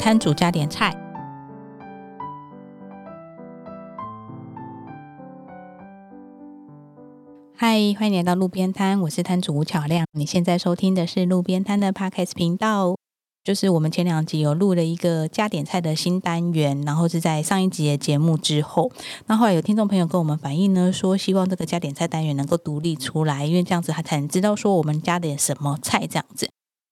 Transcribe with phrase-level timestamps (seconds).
[0.00, 0.90] 摊主加点菜。
[7.54, 10.06] 嗨，欢迎来到路边摊，我是摊主吴巧亮。
[10.12, 12.96] 你现在收听的是路边摊的 Podcast 频道，
[13.44, 18.90] 就是我们前两集有录了一个加点菜的新单元，然后是在上一集的节目之后，
[19.26, 26.48] 那后来有听众朋友跟我们反映呢，说希望这个加点菜单元能够独立出来，因为这样子他才能知道说我们加点什么菜这样子。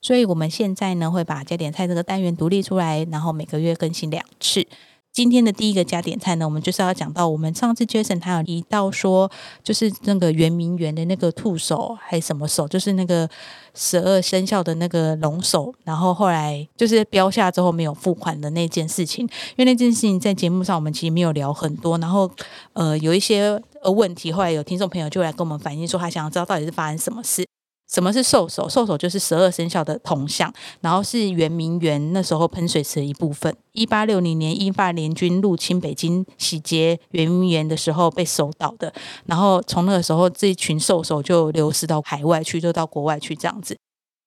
[0.00, 4.66] 所以我们现在呢会把加点菜这个单元独立出来，然后每个月更新两次。
[5.12, 9.28] 今天的第一个加点菜呢，我们就是要讲到我们上次 Jason 他有提到说，
[9.64, 13.28] 就是那个圆明园的那个兔手还是什么手，就是那个
[13.74, 22.30] 十二生肖的那个龙首，然后后来就是标下之后没有付款的那件事情，因为那件事情在节目上我们其实没有聊很多，然后
[22.74, 27.44] 呃有一些呃问题，后来有听众朋友就来跟我们反映说，他想要知道到底是发生什么事。
[27.90, 28.68] 什么是兽首？
[28.68, 33.52] 兽首就是十二生肖的铜像，然后是圆明园那时候喷水池的一部分。
[33.72, 38.92] 一八六零年，英法联军入侵北京，洗劫圆明园的时候被收到的。
[39.26, 43.76] 然后从那个时候，这一群兽首就流失到海外去，就到国外去这样子。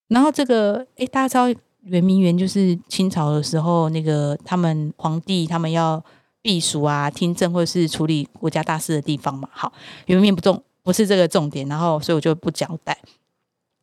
[0.08, 6.04] 然后这个，诶，大家知道圆明园就是清朝的时候，那个他们皇帝他们要
[6.42, 9.48] 避暑啊、听政或者是处理国家大事的地方嘛。
[9.50, 9.72] 好，
[10.04, 12.98] 圆明园不重，不是这个重点，然后所以我就不交代。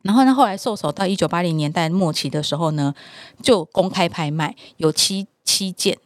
[0.04, 2.94] 然后呢，后来兽首到一九八零年代末期的时候呢，
[3.42, 5.98] 就公开拍卖，有七七件，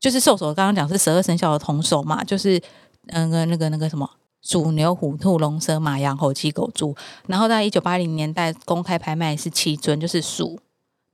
[0.00, 2.60] 就是兽首刚刚讲是十二生肖的铜首嘛，就是
[3.04, 4.08] 那个那个那个什么
[4.42, 6.94] 鼠牛虎兔龙蛇马羊猴鸡狗猪。
[7.26, 10.58] 然后在一九八零年代公开拍卖是七尊，就是鼠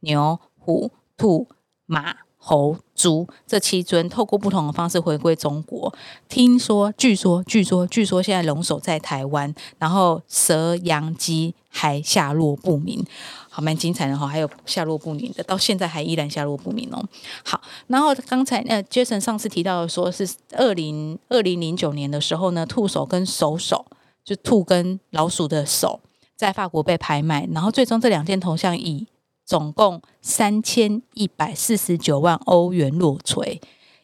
[0.00, 1.48] 牛虎兔
[1.86, 2.23] 马。
[2.46, 5.90] 猴、猪这七尊透过不同的方式回归中国。
[6.28, 13.02] 听说、据说、据说、据说，现在龙首在台湾，然后蛇、羊、鸡还下落不明，
[13.48, 14.26] 好蛮精彩的哈。
[14.28, 17.02] 还有下落不明的，到现在还依然下落不明哦。
[17.42, 23.86] 好，然后刚才呃，Jason 上次提到的说是二零二零零九年的时候呢，兔手跟手手，
[24.22, 26.00] 就兔跟老鼠的手，
[26.36, 29.06] 在法国被拍卖，然后最终这两件头像以。
[29.44, 33.60] 总共三千一百四十九万欧元落锤，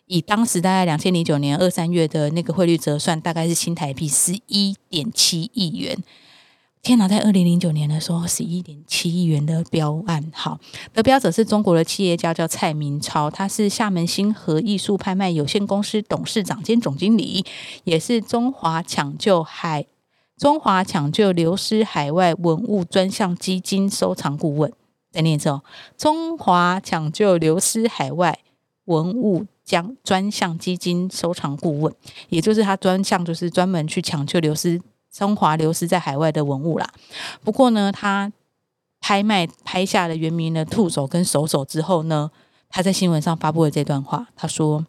[0.06, 5.96] 以当时大概两千零九年二三月的那个汇率折算，大概是新台币十一点七亿元。
[6.82, 10.58] 天哪，在二零零九年的时候，十一点七亿元的标案，好，
[10.94, 17.44] 得标者是中国的企业家，叫蔡明超，他是厦门星河艺术拍卖有限公司董事长兼总经理，
[17.84, 19.86] 也是中华抢救海
[20.38, 24.72] 中华抢救流失海外文物专项基金收藏顾问。
[25.10, 25.62] 再念一次哦，
[25.96, 28.38] 中华抢救流失海外
[28.84, 31.94] 文物将专项基金收藏顾问，
[32.28, 34.80] 也就是他专项就是专门去抢救流失
[35.12, 36.88] 中华流失在海外的文物啦。
[37.42, 38.32] 不过呢，他
[39.00, 42.30] 拍卖拍下了原名的兔手跟手手之后呢，
[42.68, 44.86] 他在新闻上发布了这段话，他说：“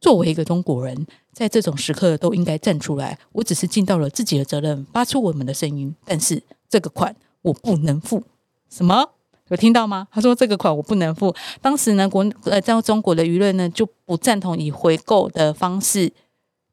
[0.00, 3.18] 作为一个中国人，在这种时刻都应该站出来。
[3.32, 5.94] 我只是尽到了自己的责任，发出我们的声音。
[6.04, 8.22] 但是这个款我不能付。
[8.70, 9.10] 什么？”
[9.48, 10.08] 有听到吗？
[10.10, 11.34] 他说这个款我不能付。
[11.60, 16.10] 当时呢，国呃在中国的舆论呢就不赞同以回购的方式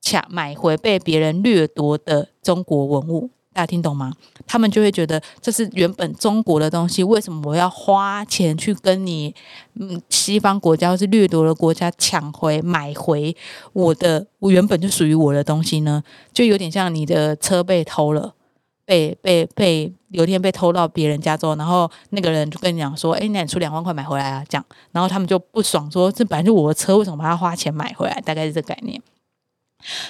[0.02, 3.30] 抢买回被别人掠夺的中国文物。
[3.54, 4.14] 大家听懂吗？
[4.48, 9.36] 他们就会觉得这是原本中国的东西，为什么我要花钱去跟你
[9.74, 13.36] 嗯西方国家或是掠夺的国家抢回买回
[13.74, 16.02] 我的我原本就属于我的东西呢？
[16.31, 18.34] 就有点像你的车被偷了。
[18.91, 29.01] 被被被有一天被偷到别人家之后，然后那个人就跟你讲说：“哎，那你出两万块买回来啊？”这样，然后他们就不爽，说：“这本来是我的车，为什么把它花钱买回来？”大概是这个概念。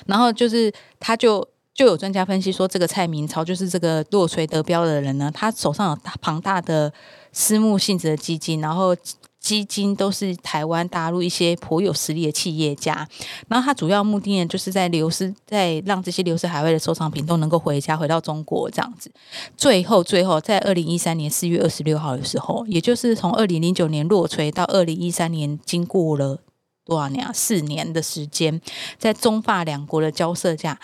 [0.07, 6.91] 然后就是他就就有专家分析说，这个蔡明超就是这个落锤得标的人呢，他手上有庞大的
[7.31, 8.95] 私募性质的基金，然后。
[9.41, 13.07] 基金都是台湾大陆一些颇有实力的企业家，
[13.47, 19.11] 然后他主要目的呢，就是在流失，在让这些流失海外的收藏品都能够回家，回到中国这样子。
[19.57, 26.37] 最后，最后在二零一三年四月二十六号的时候，也就是从二零零九年落锤到二零一三年，经过了
[26.85, 27.31] 多少年啊？
[27.33, 28.61] 四年的时间，
[28.99, 30.79] 在中法两国的交涉下，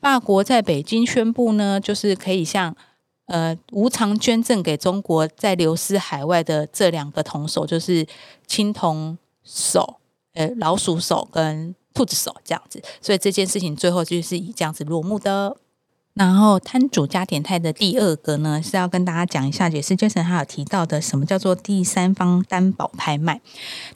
[0.00, 2.74] 法国在北京宣布呢，就是可以向。
[3.32, 8.06] 呃，无偿捐赠给中国在流失海外的这两个铜手，就是
[8.46, 9.96] 青铜手，
[10.34, 15.56] 呃，老鼠手跟兔子手这样子，所以这件事情最后就是以这样子落幕的。
[16.14, 23.40] 然后摊主加点菜的第二个呢，是要跟大家讲一下，也是 Jason 他有提到的，什么叫做第三方担保拍卖？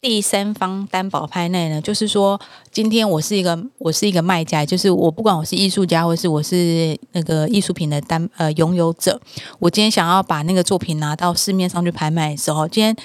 [0.00, 2.40] 第三方担保拍卖呢，就是说，
[2.70, 9.20] 今天我是一个我是一个卖家，就是我不管我是艺术家，或是我是那个艺术品的担呃拥有者，
[9.58, 12.96] 我今天想要把那个作品拿到市面上去拍卖的时候，今天。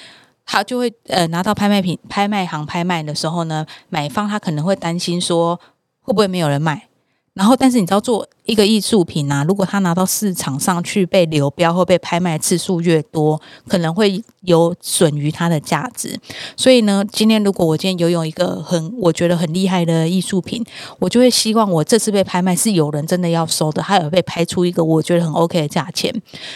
[0.43, 5.57] 他就会呃拿到拍卖品拍卖行拍卖的时候呢，买方他可能会担心说
[6.01, 6.87] 会不会没有人买。
[7.33, 13.39] 然后，但是你知道，做一个艺术品啊，如果它拿到市场上去被流标或被拍卖次数越多，
[13.69, 16.19] 可能会有损于它的价值。
[16.57, 20.61] 所以呢，今天如果我今天拥有一个很我觉得很厉害的艺术品，
[20.99, 26.13] 我就会希望我这次被拍卖是有人真的要收的，它有被拍出一个我觉得很 OK 的价钱，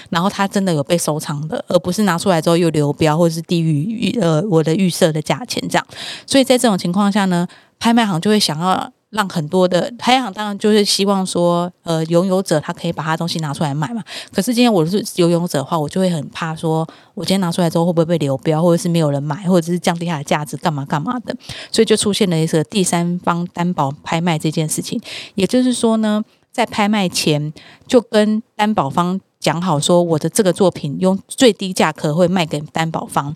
[0.10, 5.88] 然后它真的有被收藏的，而不是拿出来之后又流标或者是低于预呃我的预设的价钱这样。
[6.28, 7.48] 所以在这种情况下呢，
[7.80, 8.92] 拍卖行就会想要。
[9.16, 14.04] 让很多的拍卖行当然就是希望说，呃，拥有者他可以把他东西拿出来卖嘛。
[14.34, 21.34] 可是今天我是拥有者的话，我就会很怕说，我今天拿出来之后会不会被流标，或者是没有人买，或者是降低它的价值，干嘛干嘛的。
[21.72, 25.02] 所以就出现了一个第三方担保拍卖这件事情。
[25.36, 26.22] 也就是说呢，
[26.52, 27.54] 在拍卖前
[27.88, 33.34] 就跟担保方讲好，说我的这个作品用最低价格会卖给担保方，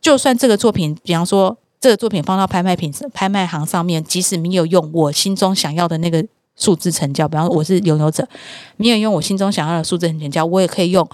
[0.00, 1.56] 就算这个作品，比方说。
[1.84, 6.26] 这个作品放到拍卖品拍卖行上面，即使没有用我心中想要的那个
[6.56, 8.26] 数字成交，比方说我是拥有者，
[8.78, 11.06] 没有用我心中想要的数字成交，我也可以用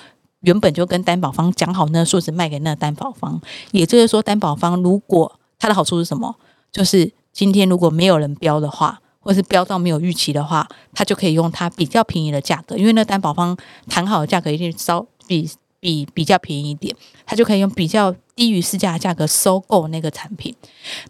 [0.43, 3.41] 原本就跟担保方讲好那个数字卖给那个担保方。
[3.73, 6.37] 也就是说，担保方如果它的好处是什么？
[6.71, 13.59] 就是今天如果没有人标的话，或是标到没有预期的话，他就可以用它比较便宜的价格，因为那担保方
[13.89, 15.51] 谈好的价格一定稍比。
[15.81, 16.95] 比比较便宜一点，
[17.27, 20.55] 他就可以用比较低于市价的价格收购那个产品。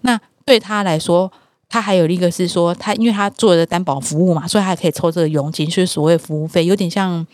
[0.01, 1.31] 那对他来说，
[1.69, 7.27] 他还有一个是说，他因为他做的担保服务嘛，所以他可以抽这个佣金，就是所谓服务费，有点像。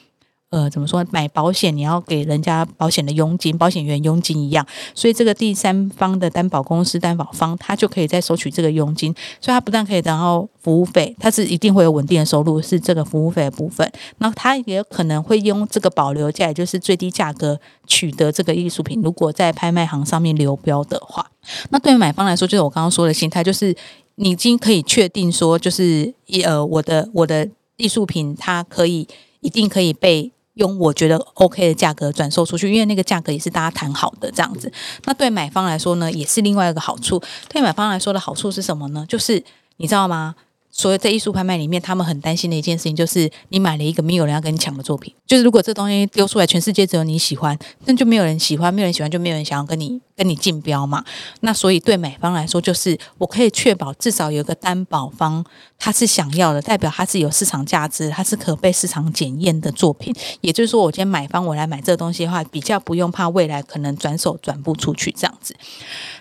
[0.56, 1.04] 呃，怎么说？
[1.10, 13.86] 买保险你要给人家保险的佣金，保险员佣金一样，所以这个第三方的担保公司、担保方，他就可以再收取这个佣金，所以他不但可以得到服务费，他是一定会有稳定的收入，是这个服务费的部分。
[14.16, 19.02] 那他也可能会用这个保留价，也就是最低价格取得这个艺术品。
[19.02, 21.30] 如果在拍卖行上面流标的话，
[21.68, 23.76] 那对于买方来说，就是我刚刚说的心态，就是
[24.14, 29.06] 你已经可以确定说，就是一呃，我的我的艺术品，它可以
[29.40, 30.32] 一定可以被。
[30.56, 34.70] 用我觉得 OK 的价格转售出去，因为那个价格也是大家谈好的这样子。
[35.04, 37.22] 那对买方来说呢，也是另外一个好处。
[37.48, 39.06] 对买方来说的好处是什么呢？
[39.08, 39.42] 就是
[39.76, 40.34] 你知道吗？
[40.70, 45.10] 所以在艺术拍卖里面，他们很担心的一件事情就是，你买了一个没有人要跟你抢的作品。
[45.26, 51.04] 就是如果这东西丢出来，全世界只有你喜欢，那就没有人喜欢，没有人喜欢，就没有人想要跟你跟你竞标嘛。
[51.40, 55.44] 那所以对买方来说，就是我可以确保至少有一个担保方，
[55.78, 60.14] 他是想要的，代表他是有市场价值，他是可被市场检验的作品。
[60.40, 65.54] 也就是说，我今天买方我来买这个东西的话，比较不用怕未来可能转手转不出去这样子。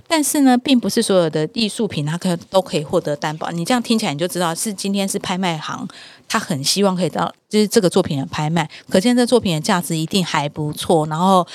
[0.07, 3.49] 但是呢，并不是所有的艺术品它可都可以获得担保。
[3.49, 5.87] 你这样听起来你就知道，是今天是拍卖行，
[6.27, 11.07] 他很希望可以到就是这个作品的拍卖，可见这作品的价值一定还不错。
[11.07, 11.47] 然后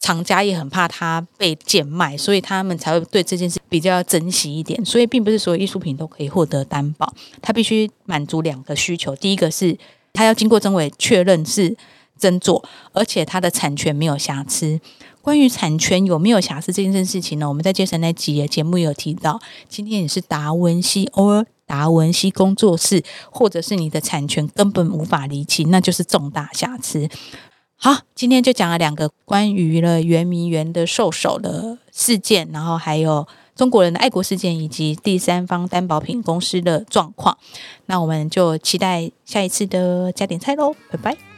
[0.00, 4.82] 厂家也很怕它被贱卖，所以他们才会对这件事比较珍惜一点。
[4.84, 9.76] 所以并不是所有艺术品都可以获得担保，它必须满足两个需求：第一个是
[10.12, 11.76] 它要经过真伪确认是
[12.18, 14.80] 真作，而且它的产权没有瑕疵。
[15.22, 17.46] 关于产权有没有瑕疵这件事情呢？
[17.46, 19.38] 我们在接神那集节目有提到。
[19.68, 27.06] 今天也是达文西，or 达文西工作室，或者是你的产权根本无法厘清，那就是重大瑕疵。
[27.82, 33.26] 好，今天就讲了两个关于了圆明园的兽首的事件，然后还有
[33.56, 37.38] 中国人的爱国事件，以及第三方担保品公司的状况。
[37.86, 41.29] 那我们就期待下一次的加点菜喽，拜拜。